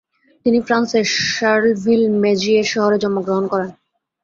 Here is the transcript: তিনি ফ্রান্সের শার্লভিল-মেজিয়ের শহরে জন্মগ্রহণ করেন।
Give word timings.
তিনি 0.45 0.59
ফ্রান্সের 0.61 1.05
শার্লভিল-মেজিয়ের 1.29 2.67
শহরে 2.73 2.97
জন্মগ্রহণ 3.03 3.45
করেন। 3.47 3.69